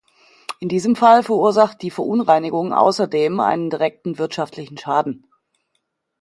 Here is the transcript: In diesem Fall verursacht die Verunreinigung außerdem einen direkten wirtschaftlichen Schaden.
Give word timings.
In 0.59 0.67
diesem 0.67 0.95
Fall 0.95 1.21
verursacht 1.21 1.83
die 1.83 1.91
Verunreinigung 1.91 2.73
außerdem 2.73 3.39
einen 3.39 3.69
direkten 3.69 4.17
wirtschaftlichen 4.17 4.75
Schaden. 4.75 5.27